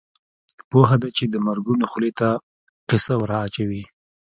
[0.69, 2.29] پوهه ده چې د مرګونو خولې ته
[2.89, 3.83] قیضه ور اچوي.